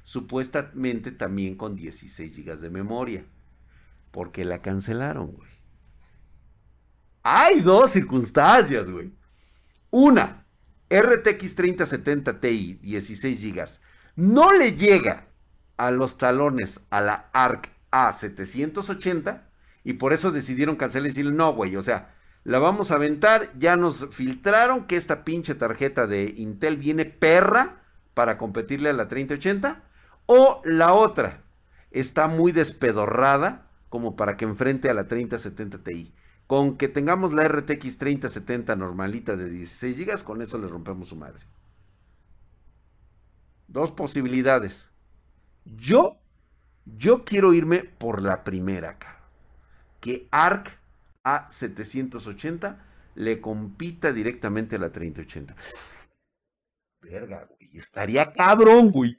supuestamente 0.03 1.11
también 1.11 1.55
con 1.55 1.75
16 1.75 2.35
GB 2.37 2.59
de 2.59 2.69
memoria. 2.69 3.25
porque 4.11 4.45
la 4.45 4.61
cancelaron, 4.61 5.31
güey? 5.31 5.49
Hay 7.23 7.61
dos 7.61 7.91
circunstancias, 7.91 8.89
güey. 8.89 9.13
Una, 9.89 10.40
RTX 10.91 11.55
3070 11.55 12.39
Ti 12.41 12.79
16 12.81 13.41
GB 13.41 13.65
no 14.17 14.51
le 14.51 14.73
llega 14.73 15.27
a 15.77 15.89
los 15.89 16.17
talones 16.17 16.81
a 16.89 17.01
la 17.01 17.29
ARC 17.33 17.69
A780 17.91 19.41
y 19.83 19.93
por 19.93 20.13
eso 20.13 20.31
decidieron 20.31 20.75
cancelar 20.75 21.07
y 21.07 21.09
decirle, 21.09 21.31
no, 21.31 21.53
güey, 21.53 21.75
o 21.75 21.81
sea, 21.81 22.13
la 22.43 22.59
vamos 22.59 22.91
a 22.91 22.95
aventar, 22.95 23.51
ya 23.57 23.77
nos 23.77 24.09
filtraron 24.11 24.85
que 24.85 24.97
esta 24.97 25.23
pinche 25.23 25.55
tarjeta 25.55 26.07
de 26.07 26.33
Intel 26.37 26.77
viene 26.77 27.05
perra 27.05 27.81
para 28.13 28.37
competirle 28.37 28.89
a 28.89 28.93
la 28.93 29.07
3080 29.07 29.81
o 30.25 30.61
la 30.65 30.93
otra 30.93 31.41
está 31.91 32.27
muy 32.27 32.51
despedorrada 32.51 33.67
como 33.89 34.15
para 34.15 34.37
que 34.37 34.45
enfrente 34.45 34.89
a 34.89 34.93
la 34.93 35.07
3070 35.07 35.79
Ti. 35.79 36.13
Con 36.51 36.75
que 36.75 36.89
tengamos 36.89 37.31
la 37.31 37.47
RTX 37.47 37.97
3070 37.97 38.75
normalita 38.75 39.37
de 39.37 39.49
16 39.49 39.97
GB, 39.97 40.21
con 40.25 40.41
eso 40.41 40.57
le 40.57 40.67
rompemos 40.67 41.07
su 41.07 41.15
madre. 41.15 41.39
Dos 43.69 43.93
posibilidades. 43.93 44.91
Yo, 45.63 46.17
yo 46.83 47.23
quiero 47.23 47.53
irme 47.53 47.85
por 47.85 48.21
la 48.21 48.43
primera 48.43 48.89
acá. 48.89 49.23
Que 50.01 50.27
ARC 50.29 50.77
A780 51.23 52.79
le 53.15 53.39
compita 53.39 54.11
directamente 54.11 54.75
a 54.75 54.79
la 54.79 54.91
3080. 54.91 55.55
Verga, 57.01 57.47
güey. 57.47 57.77
Estaría 57.77 58.33
cabrón, 58.33 58.91
güey. 58.91 59.17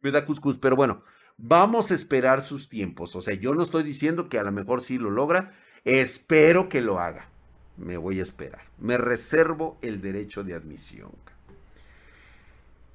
me 0.00 0.10
da 0.10 0.24
cuscús. 0.24 0.56
Pero 0.56 0.74
bueno, 0.74 1.02
vamos 1.36 1.90
a 1.90 1.94
esperar 1.94 2.40
sus 2.40 2.70
tiempos. 2.70 3.14
O 3.14 3.20
sea, 3.20 3.34
yo 3.34 3.54
no 3.54 3.62
estoy 3.62 3.82
diciendo 3.82 4.30
que 4.30 4.38
a 4.38 4.42
lo 4.42 4.52
mejor 4.52 4.80
sí 4.80 4.96
lo 4.96 5.10
logra. 5.10 5.52
Espero 5.84 6.68
que 6.68 6.80
lo 6.80 6.98
haga. 6.98 7.28
Me 7.76 7.96
voy 7.96 8.20
a 8.20 8.22
esperar. 8.22 8.62
Me 8.78 8.96
reservo 8.96 9.76
el 9.82 10.00
derecho 10.00 10.42
de 10.42 10.54
admisión. 10.54 11.10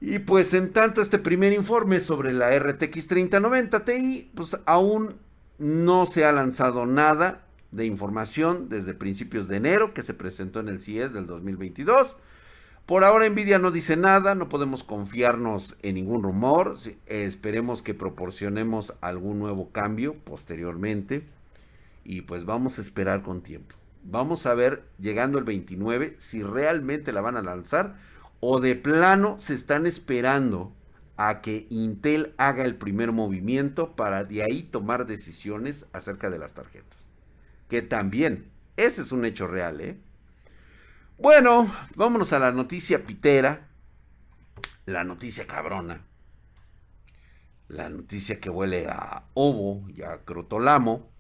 Y 0.02 0.20
pues 0.20 0.54
en 0.54 0.72
tanto 0.72 1.02
este 1.02 1.20
primer 1.20 1.54
informe 1.54 2.00
sobre 2.00 2.34
la 2.34 2.58
RTX 2.58 3.08
3090 3.08 3.86
Ti, 3.86 4.32
pues 4.34 4.58
aún 4.66 5.18
no 5.58 6.06
se 6.06 6.24
ha 6.26 6.32
lanzado 6.32 6.86
nada 6.86 7.42
de 7.72 7.86
información 7.86 8.70
desde 8.70 8.94
principios 8.94 9.48
de 9.48 9.58
enero 9.58 9.94
que 9.94 10.02
se 10.02 10.14
presentó 10.14 10.62
en 10.62 10.70
el 10.70 10.82
CIES 10.82 11.14
del 11.14 11.28
2022. 11.28 12.16
Por 12.86 13.04
ahora 13.04 13.30
Nvidia 13.30 13.60
no 13.60 13.70
dice 13.70 13.98
nada, 13.98 14.34
no 14.34 14.50
podemos 14.50 14.84
confiarnos 14.84 15.76
en 15.84 15.96
ningún 15.96 16.24
rumor, 16.24 16.76
esperemos 17.06 17.84
que 17.84 17.94
proporcionemos 17.94 18.96
algún 19.02 19.38
nuevo 19.38 19.70
cambio 19.70 20.16
posteriormente 20.16 21.24
y 22.10 22.22
pues 22.22 22.44
vamos 22.44 22.80
a 22.80 22.82
esperar 22.82 23.22
con 23.22 23.44
tiempo. 23.44 23.76
Vamos 24.02 24.48
a 24.48 24.56
ver 24.56 24.84
llegando 24.98 25.38
el 25.38 25.44
29 25.44 26.16
si 26.18 26.42
realmente 26.42 27.14
la 27.14 27.22
van 27.22 27.38
a 27.38 27.44
lanzar 27.44 27.98
o 28.40 28.60
de 28.60 28.76
plano 28.76 29.36
se 29.38 29.54
están 29.54 29.86
esperando 29.86 30.74
a 31.18 31.42
que 31.42 31.68
Intel 31.70 32.34
haga 32.38 32.66
el 32.66 32.78
primer 32.78 33.12
movimiento 33.12 33.96
para 33.96 34.24
de 34.24 34.42
ahí 34.42 34.64
tomar 34.64 35.06
decisiones 35.06 35.86
acerca 35.94 36.32
de 36.32 36.40
las 36.40 36.56
tarjetas. 36.56 36.98
Que 37.70 37.84
también, 37.84 38.50
ese 38.76 39.04
es 39.04 39.12
un 39.12 39.24
hecho 39.24 39.46
real, 39.46 39.80
¿eh? 39.80 39.96
Bueno, 41.20 41.72
vámonos 41.96 42.34
a 42.34 42.40
la 42.40 42.52
noticia 42.52 43.06
pitera, 43.06 43.68
la 44.88 45.04
noticia 45.04 45.46
cabrona, 45.46 46.02
la 47.68 47.88
noticia 47.90 48.40
que 48.40 48.50
huele 48.50 48.88
a 48.88 49.26
ovo 49.36 49.88
y 49.90 50.02
a 50.02 50.26
crotolamo. 50.26 51.19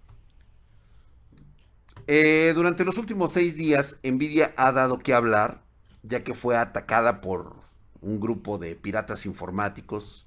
Eh, 2.11 2.53
durante 2.55 2.83
los 2.85 2.97
últimos 2.97 3.33
seis 3.33 3.55
días, 3.55 3.99
Nvidia 4.01 4.51
ha 4.57 4.71
dado 4.71 4.97
que 4.97 5.13
hablar, 5.13 5.61
ya 6.01 6.23
que 6.23 6.33
fue 6.33 6.57
atacada 6.57 7.21
por 7.21 7.57
un 8.01 8.19
grupo 8.19 8.57
de 8.57 8.75
piratas 8.75 9.27
informáticos, 9.27 10.25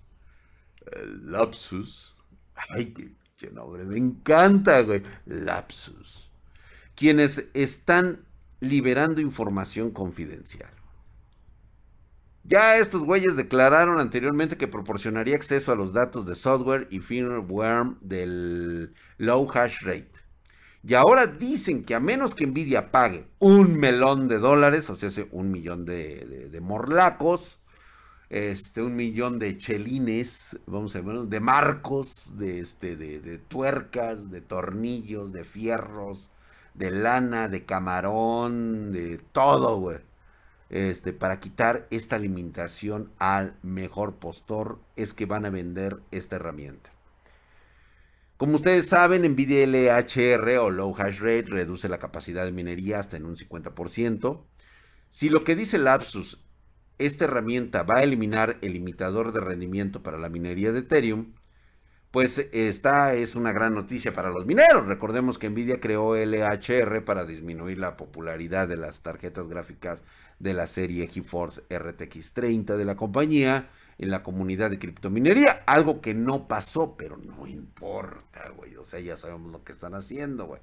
Lapsus. 1.24 2.14
Ay, 2.54 2.94
qué 3.36 3.50
nombre, 3.50 3.82
me 3.82 3.98
encanta, 3.98 4.80
güey. 4.82 5.02
Lapsus. 5.26 6.30
Quienes 6.94 7.46
están 7.52 8.26
liberando 8.60 9.20
información 9.20 9.90
confidencial. 9.90 10.70
Ya 12.44 12.76
estos 12.76 13.02
güeyes 13.02 13.34
declararon 13.34 13.98
anteriormente 13.98 14.56
que 14.56 14.68
proporcionaría 14.68 15.34
acceso 15.34 15.72
a 15.72 15.76
los 15.76 15.92
datos 15.92 16.26
de 16.26 16.36
software 16.36 16.86
y 16.90 17.00
firmware 17.00 17.96
del 18.00 18.94
low 19.18 19.50
hash 19.52 19.82
rate. 19.82 20.11
Y 20.84 20.94
ahora 20.94 21.26
dicen 21.26 21.84
que 21.84 21.94
a 21.94 22.00
menos 22.00 22.34
que 22.34 22.46
Nvidia 22.46 22.90
pague 22.90 23.26
un 23.38 23.76
melón 23.78 24.28
de 24.28 24.38
dólares, 24.38 24.90
o 24.90 24.96
sea, 24.96 25.10
un 25.30 25.50
millón 25.50 25.84
de, 25.84 26.58
morlacos, 26.60 27.60
este, 28.30 28.82
un 28.82 28.96
millón 28.96 29.38
de 29.38 29.58
chelines, 29.58 30.58
vamos 30.66 30.96
a 30.96 31.00
ver, 31.00 31.16
de 31.22 31.40
marcos, 31.40 32.36
de, 32.36 32.60
este, 32.60 32.96
de 32.96 33.38
tuercas, 33.38 34.30
de 34.30 34.40
tornillos, 34.40 35.32
de 35.32 35.44
fierros, 35.44 36.30
de 36.74 36.90
lana, 36.90 37.48
de 37.48 37.64
camarón, 37.64 38.92
de 38.92 39.18
todo, 39.32 39.78
güey. 39.78 39.98
Este, 40.70 41.12
para 41.12 41.38
quitar 41.38 41.86
esta 41.90 42.18
limitación 42.18 43.10
al 43.18 43.54
mejor 43.62 44.14
postor, 44.14 44.78
es 44.96 45.12
que 45.12 45.26
van 45.26 45.44
a 45.44 45.50
vender 45.50 45.98
esta 46.10 46.36
herramienta. 46.36 46.90
Como 48.42 48.56
ustedes 48.56 48.88
saben, 48.88 49.22
NVIDIA 49.22 49.68
LHR 49.68 50.58
o 50.58 50.68
Low 50.68 50.96
Hash 50.98 51.20
Rate 51.20 51.44
reduce 51.44 51.88
la 51.88 52.00
capacidad 52.00 52.44
de 52.44 52.50
minería 52.50 52.98
hasta 52.98 53.16
en 53.16 53.24
un 53.24 53.36
50%. 53.36 54.42
Si 55.10 55.28
lo 55.28 55.44
que 55.44 55.54
dice 55.54 55.78
Lapsus, 55.78 56.44
esta 56.98 57.26
herramienta 57.26 57.84
va 57.84 57.98
a 57.98 58.02
eliminar 58.02 58.58
el 58.60 58.72
limitador 58.72 59.32
de 59.32 59.38
rendimiento 59.38 60.02
para 60.02 60.18
la 60.18 60.28
minería 60.28 60.72
de 60.72 60.80
Ethereum, 60.80 61.34
pues 62.12 62.46
esta 62.52 63.14
es 63.14 63.34
una 63.34 63.52
gran 63.52 63.74
noticia 63.74 64.12
para 64.12 64.30
los 64.30 64.44
mineros. 64.44 64.86
Recordemos 64.86 65.38
que 65.38 65.48
Nvidia 65.48 65.80
creó 65.80 66.14
LHR 66.14 67.04
para 67.04 67.24
disminuir 67.24 67.78
la 67.78 67.96
popularidad 67.96 68.68
de 68.68 68.76
las 68.76 69.00
tarjetas 69.00 69.48
gráficas 69.48 70.02
de 70.38 70.52
la 70.52 70.66
serie 70.66 71.08
GeForce 71.08 71.62
RTX 71.70 72.34
30 72.34 72.76
de 72.76 72.84
la 72.84 72.96
compañía 72.96 73.70
en 73.96 74.10
la 74.10 74.22
comunidad 74.22 74.70
de 74.70 74.78
criptominería, 74.78 75.62
algo 75.64 76.02
que 76.02 76.12
no 76.12 76.48
pasó, 76.48 76.96
pero 76.98 77.16
no 77.16 77.46
importa, 77.46 78.50
güey, 78.56 78.76
o 78.76 78.84
sea, 78.84 79.00
ya 79.00 79.16
sabemos 79.16 79.50
lo 79.50 79.64
que 79.64 79.72
están 79.72 79.94
haciendo, 79.94 80.46
güey. 80.46 80.60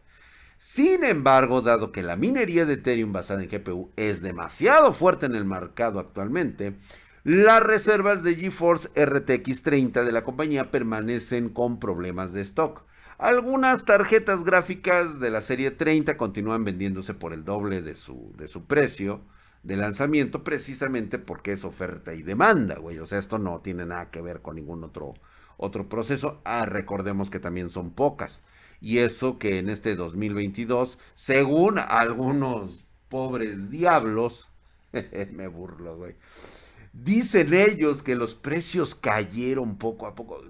Sin 0.57 1.03
embargo, 1.03 1.61
dado 1.61 1.91
que 1.91 2.03
la 2.03 2.15
minería 2.15 2.65
de 2.65 2.73
Ethereum 2.73 3.13
basada 3.13 3.41
en 3.41 3.49
GPU 3.49 3.91
es 3.95 4.21
demasiado 4.21 4.93
fuerte 4.93 5.25
en 5.25 5.35
el 5.35 5.45
mercado 5.45 5.99
actualmente, 5.99 6.75
las 7.23 7.61
reservas 7.61 8.23
de 8.23 8.35
GeForce 8.35 8.89
RTX 8.95 9.61
30 9.63 10.03
de 10.05 10.11
la 10.13 10.23
compañía 10.23 10.71
permanecen 10.71 11.49
con 11.49 11.79
problemas 11.79 12.31
de 12.31 12.41
stock. 12.41 12.83
Algunas 13.17 13.83
tarjetas 13.83 14.45
gráficas 14.45 15.19
de 15.19 15.29
la 15.29 15.41
serie 15.41 15.71
30 15.71 16.15
continúan 16.15 16.63
vendiéndose 16.63 17.13
por 17.13 17.33
el 17.33 17.43
doble 17.43 17.81
de 17.81 17.97
su, 17.97 18.33
de 18.37 18.47
su 18.47 18.65
precio 18.65 19.19
de 19.63 19.75
lanzamiento 19.75 20.45
precisamente 20.45 21.19
porque 21.19 21.51
es 21.51 21.65
oferta 21.65 22.13
y 22.13 22.23
demanda, 22.23 22.75
güey. 22.75 22.97
O 22.99 23.05
sea, 23.05 23.19
esto 23.19 23.37
no 23.37 23.59
tiene 23.59 23.85
nada 23.85 24.09
que 24.11 24.21
ver 24.21 24.41
con 24.41 24.55
ningún 24.55 24.85
otro, 24.85 25.15
otro 25.57 25.89
proceso. 25.89 26.39
Ah, 26.45 26.65
recordemos 26.65 27.29
que 27.29 27.41
también 27.41 27.69
son 27.69 27.91
pocas. 27.91 28.41
Y 28.79 28.99
eso 28.99 29.37
que 29.39 29.59
en 29.59 29.69
este 29.69 29.97
2022, 29.97 30.97
según 31.15 31.79
algunos 31.79 32.85
pobres 33.09 33.69
diablos, 33.69 34.47
me 35.33 35.49
burlo, 35.49 35.97
güey 35.97 36.15
Dicen 37.03 37.53
ellos 37.53 38.03
que 38.03 38.15
los 38.15 38.35
precios 38.35 38.93
cayeron 38.93 39.77
poco 39.77 40.05
a 40.05 40.15
poco. 40.15 40.43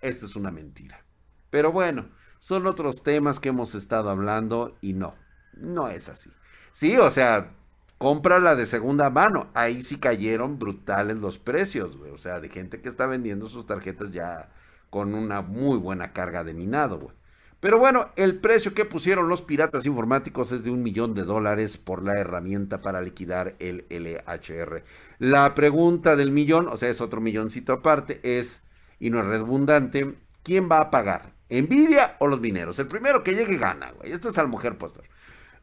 Esto 0.00 0.26
es 0.26 0.36
una 0.36 0.50
mentira. 0.52 1.04
Pero 1.50 1.72
bueno, 1.72 2.10
son 2.38 2.66
otros 2.66 3.02
temas 3.02 3.40
que 3.40 3.48
hemos 3.48 3.74
estado 3.74 4.10
hablando 4.10 4.76
y 4.80 4.92
no, 4.92 5.14
no 5.54 5.88
es 5.88 6.08
así. 6.08 6.30
Sí, 6.72 6.96
o 6.96 7.10
sea, 7.10 7.54
cómprala 7.98 8.54
de 8.54 8.66
segunda 8.66 9.10
mano. 9.10 9.50
Ahí 9.54 9.82
sí 9.82 9.98
cayeron 9.98 10.58
brutales 10.58 11.18
los 11.20 11.38
precios, 11.38 11.96
güey. 11.96 12.12
O 12.12 12.18
sea, 12.18 12.40
de 12.40 12.50
gente 12.50 12.80
que 12.80 12.88
está 12.88 13.06
vendiendo 13.06 13.48
sus 13.48 13.66
tarjetas 13.66 14.12
ya 14.12 14.50
con 14.90 15.14
una 15.14 15.42
muy 15.42 15.78
buena 15.78 16.12
carga 16.12 16.44
de 16.44 16.54
minado, 16.54 17.00
güey. 17.00 17.16
Pero 17.60 17.78
bueno, 17.78 18.10
el 18.14 18.36
precio 18.36 18.72
que 18.72 18.84
pusieron 18.84 19.28
los 19.28 19.42
piratas 19.42 19.84
informáticos 19.84 20.52
es 20.52 20.62
de 20.62 20.70
un 20.70 20.82
millón 20.82 21.14
de 21.14 21.24
dólares 21.24 21.76
por 21.76 22.04
la 22.04 22.18
herramienta 22.18 22.80
para 22.80 23.00
liquidar 23.00 23.56
el 23.58 23.84
LHR. 23.90 24.84
La 25.18 25.54
pregunta 25.56 26.14
del 26.14 26.30
millón, 26.30 26.68
o 26.68 26.76
sea, 26.76 26.88
es 26.88 27.00
otro 27.00 27.20
milloncito 27.20 27.72
aparte, 27.72 28.20
es, 28.22 28.60
y 29.00 29.10
no 29.10 29.18
es 29.20 29.26
redundante, 29.26 30.14
¿quién 30.44 30.70
va 30.70 30.80
a 30.80 30.90
pagar? 30.90 31.32
¿Nvidia 31.50 32.16
o 32.20 32.28
los 32.28 32.40
mineros? 32.40 32.78
El 32.78 32.86
primero 32.86 33.24
que 33.24 33.34
llegue 33.34 33.56
gana, 33.56 33.90
güey. 33.90 34.12
Esto 34.12 34.28
es 34.28 34.38
al 34.38 34.48
mujer 34.48 34.78
postor. 34.78 35.04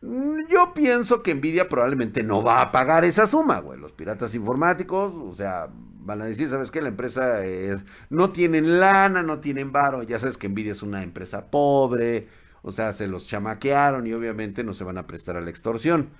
Mm, 0.01 0.47
yo 0.49 0.73
pienso 0.73 1.23
que 1.23 1.33
Nvidia 1.33 1.69
probablemente 1.69 2.23
no 2.23 2.43
va 2.43 2.61
a 2.61 2.71
pagar 2.71 3.05
esa 3.05 3.25
suma, 3.25 3.59
güey. 3.59 3.79
Los 3.79 3.93
piratas 3.93 4.35
informáticos, 4.35 5.13
o 5.15 5.33
sea, 5.33 5.69
van 6.05 6.21
a 6.21 6.25
decir, 6.25 6.49
¿sabes 6.49 6.71
qué? 6.71 6.81
La 6.81 6.89
empresa 6.89 7.45
es, 7.45 7.83
no 8.09 8.31
tienen 8.31 8.79
lana, 8.79 9.23
no 9.23 9.39
tienen 9.39 9.71
varo. 9.71 10.03
Ya 10.03 10.19
sabes 10.19 10.37
que 10.37 10.47
Nvidia 10.49 10.71
es 10.71 10.83
una 10.83 11.03
empresa 11.03 11.49
pobre, 11.51 12.27
o 12.61 12.71
sea, 12.71 12.93
se 12.93 13.07
los 13.07 13.27
chamaquearon 13.27 14.07
y 14.07 14.13
obviamente 14.13 14.63
no 14.63 14.73
se 14.73 14.83
van 14.83 14.97
a 14.97 15.07
prestar 15.07 15.37
a 15.37 15.41
la 15.41 15.49
extorsión. 15.49 16.11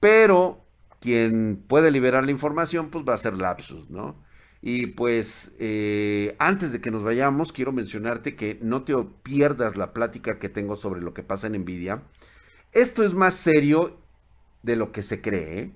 Pero 0.00 0.64
quien 1.00 1.64
puede 1.66 1.90
liberar 1.90 2.24
la 2.24 2.30
información, 2.30 2.90
pues 2.90 3.04
va 3.08 3.14
a 3.14 3.18
ser 3.18 3.34
Lapsus, 3.36 3.90
¿no? 3.90 4.16
Y 4.62 4.88
pues 4.88 5.52
eh, 5.58 6.36
antes 6.38 6.72
de 6.72 6.80
que 6.80 6.90
nos 6.90 7.02
vayamos, 7.02 7.52
quiero 7.52 7.72
mencionarte 7.72 8.36
que 8.36 8.58
no 8.62 8.82
te 8.84 8.94
pierdas 9.22 9.76
la 9.76 9.92
plática 9.94 10.38
que 10.38 10.50
tengo 10.50 10.76
sobre 10.76 11.00
lo 11.00 11.14
que 11.14 11.22
pasa 11.22 11.46
en 11.46 11.54
Nvidia. 11.54 12.02
Esto 12.72 13.04
es 13.04 13.14
más 13.14 13.34
serio 13.36 13.98
de 14.62 14.76
lo 14.76 14.92
que 14.92 15.02
se 15.02 15.20
cree 15.22 15.72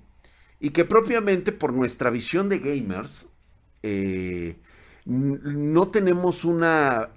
y 0.61 0.71
que 0.71 0.85
propiamente 0.85 1.53
por 1.53 1.73
nuestra 1.73 2.11
visión 2.11 2.49
de 2.49 2.59
gamers 2.59 3.27
eh, 3.87 4.57
no 5.05 5.89
tenemos 5.89 6.47
una 6.47 7.11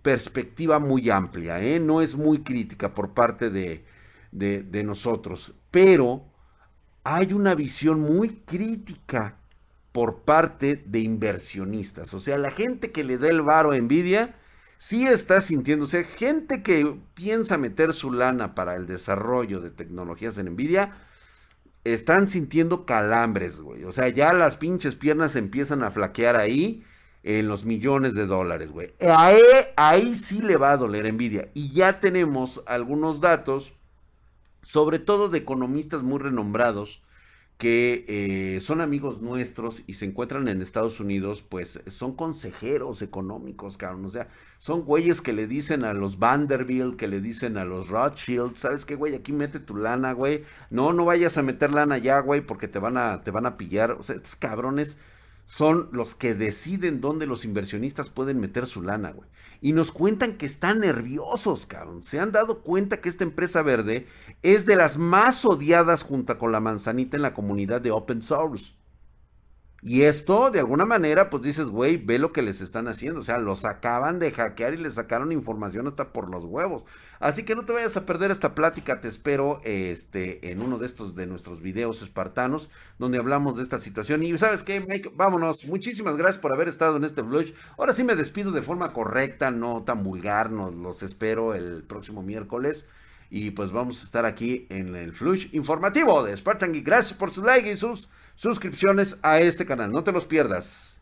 perspectiva 0.00 0.78
muy 0.78 1.10
amplia, 1.10 1.60
¿eh? 1.60 1.78
no 1.78 2.00
es 2.00 2.14
muy 2.14 2.42
crítica 2.42 2.94
por 2.94 3.10
parte 3.12 3.50
de, 3.50 3.84
de, 4.32 4.82
nosotros, 4.82 5.52
pero 5.70 6.24
hay 7.04 7.34
una 7.34 7.54
visión 7.54 8.00
muy 8.00 8.30
crítica 8.46 9.36
por 9.92 10.22
parte 10.22 10.82
de 10.86 11.00
inversionistas, 11.00 12.14
o 12.14 12.20
sea, 12.20 12.38
la 12.38 12.50
gente 12.50 12.92
que 12.92 13.04
le 13.04 13.18
da 13.18 13.28
el 13.28 13.42
varo 13.42 13.72
a 13.72 13.78
Nvidia, 13.78 14.36
sí 14.78 15.06
está 15.06 15.42
sintiéndose, 15.42 16.04
gente 16.04 16.62
que 16.62 16.96
piensa 17.12 17.58
meter 17.58 17.92
su 17.92 18.10
lana 18.10 18.54
para 18.54 18.74
el 18.76 18.86
desarrollo 18.86 19.60
de 19.60 19.68
tecnologías 19.68 20.38
en 20.38 20.46
Nvidia, 20.54 20.94
están 21.92 22.28
sintiendo 22.28 22.86
calambres, 22.86 23.60
güey. 23.60 23.84
O 23.84 23.92
sea, 23.92 24.08
ya 24.08 24.32
las 24.32 24.56
pinches 24.56 24.94
piernas 24.94 25.36
empiezan 25.36 25.82
a 25.82 25.90
flaquear 25.90 26.36
ahí 26.36 26.84
en 27.22 27.48
los 27.48 27.64
millones 27.64 28.14
de 28.14 28.26
dólares, 28.26 28.70
güey. 28.70 28.94
Ahí, 29.00 29.40
ahí 29.76 30.14
sí 30.14 30.40
le 30.40 30.56
va 30.56 30.72
a 30.72 30.76
doler 30.76 31.06
envidia. 31.06 31.48
Y 31.54 31.72
ya 31.72 32.00
tenemos 32.00 32.62
algunos 32.66 33.20
datos, 33.20 33.72
sobre 34.62 34.98
todo 34.98 35.28
de 35.28 35.38
economistas 35.38 36.02
muy 36.02 36.18
renombrados, 36.18 37.02
que 37.58 38.04
eh, 38.08 38.60
son 38.60 38.80
amigos 38.82 39.22
nuestros 39.22 39.82
y 39.86 39.94
se 39.94 40.04
encuentran 40.04 40.46
en 40.48 40.60
Estados 40.60 41.00
Unidos, 41.00 41.42
pues 41.42 41.80
son 41.86 42.14
consejeros 42.14 43.00
económicos, 43.00 43.78
cabrón. 43.78 44.04
O 44.04 44.10
sea, 44.10 44.28
son 44.58 44.82
güeyes 44.82 45.22
que 45.22 45.32
le 45.32 45.46
dicen 45.46 45.84
a 45.84 45.94
los 45.94 46.18
Vanderbilt, 46.18 46.96
que 46.96 47.08
le 47.08 47.20
dicen 47.20 47.56
a 47.56 47.64
los 47.64 47.88
Rothschild, 47.88 48.56
¿sabes 48.56 48.84
qué, 48.84 48.94
güey? 48.94 49.14
Aquí 49.14 49.32
mete 49.32 49.58
tu 49.60 49.76
lana, 49.76 50.12
güey. 50.12 50.44
No, 50.70 50.92
no 50.92 51.06
vayas 51.06 51.38
a 51.38 51.42
meter 51.42 51.72
lana 51.72 51.98
ya, 51.98 52.20
güey, 52.20 52.42
porque 52.42 52.68
te 52.68 52.78
van 52.78 52.98
a, 52.98 53.22
te 53.22 53.30
van 53.30 53.46
a 53.46 53.56
pillar. 53.56 53.92
O 53.92 54.02
sea, 54.02 54.16
estos 54.16 54.36
cabrones 54.36 54.98
son 55.46 55.88
los 55.92 56.14
que 56.14 56.34
deciden 56.34 57.00
dónde 57.00 57.26
los 57.26 57.44
inversionistas 57.44 58.10
pueden 58.10 58.40
meter 58.40 58.66
su 58.66 58.82
lana, 58.82 59.12
güey. 59.12 59.28
Y 59.62 59.72
nos 59.72 59.90
cuentan 59.90 60.36
que 60.36 60.46
están 60.46 60.80
nerviosos, 60.80 61.64
cabrón. 61.64 62.02
Se 62.02 62.20
han 62.20 62.30
dado 62.30 62.60
cuenta 62.60 63.00
que 63.00 63.08
esta 63.08 63.24
empresa 63.24 63.62
verde 63.62 64.06
es 64.42 64.66
de 64.66 64.76
las 64.76 64.98
más 64.98 65.44
odiadas 65.44 66.02
junto 66.02 66.38
con 66.38 66.52
la 66.52 66.60
manzanita 66.60 67.16
en 67.16 67.22
la 67.22 67.32
comunidad 67.32 67.80
de 67.80 67.90
open 67.90 68.20
source. 68.20 68.75
Y 69.82 70.02
esto, 70.02 70.50
de 70.50 70.60
alguna 70.60 70.84
manera, 70.84 71.30
pues 71.30 71.42
dices, 71.42 71.66
güey, 71.66 71.96
ve 71.96 72.18
lo 72.18 72.32
que 72.32 72.42
les 72.42 72.60
están 72.60 72.88
haciendo. 72.88 73.20
O 73.20 73.22
sea, 73.22 73.38
los 73.38 73.64
acaban 73.64 74.18
de 74.18 74.32
hackear 74.32 74.74
y 74.74 74.78
les 74.78 74.94
sacaron 74.94 75.32
información 75.32 75.86
hasta 75.86 76.12
por 76.12 76.28
los 76.28 76.44
huevos. 76.44 76.84
Así 77.20 77.44
que 77.44 77.54
no 77.54 77.64
te 77.64 77.72
vayas 77.72 77.96
a 77.96 78.06
perder 78.06 78.30
esta 78.30 78.54
plática. 78.54 79.00
Te 79.00 79.08
espero 79.08 79.60
este, 79.64 80.50
en 80.50 80.62
uno 80.62 80.78
de 80.78 80.86
estos 80.86 81.14
de 81.14 81.26
nuestros 81.26 81.60
videos 81.60 82.02
espartanos, 82.02 82.70
donde 82.98 83.18
hablamos 83.18 83.56
de 83.56 83.62
esta 83.62 83.78
situación. 83.78 84.22
Y 84.22 84.36
sabes 84.38 84.62
qué, 84.62 84.80
Mike, 84.80 85.12
vámonos. 85.14 85.64
Muchísimas 85.66 86.16
gracias 86.16 86.40
por 86.40 86.52
haber 86.52 86.68
estado 86.68 86.96
en 86.96 87.04
este 87.04 87.22
vlog. 87.22 87.44
Ahora 87.78 87.92
sí 87.92 88.02
me 88.02 88.16
despido 88.16 88.52
de 88.52 88.62
forma 88.62 88.92
correcta, 88.92 89.50
no 89.50 89.84
tan 89.84 90.02
vulgar. 90.02 90.50
Nos 90.50 90.74
los 90.74 91.02
espero 91.02 91.54
el 91.54 91.84
próximo 91.84 92.22
miércoles. 92.22 92.86
Y 93.28 93.50
pues 93.50 93.72
vamos 93.72 94.00
a 94.00 94.04
estar 94.04 94.24
aquí 94.24 94.66
en 94.70 94.94
el 94.94 95.12
flush 95.12 95.48
informativo 95.52 96.24
de 96.24 96.36
Spartan 96.36 96.74
y 96.74 96.80
Gracias 96.80 97.18
por 97.18 97.30
su 97.30 97.42
like 97.42 97.70
y 97.70 97.76
sus 97.76 98.08
suscripciones 98.36 99.18
a 99.22 99.40
este 99.40 99.66
canal. 99.66 99.90
No 99.90 100.04
te 100.04 100.12
los 100.12 100.26
pierdas. 100.26 100.95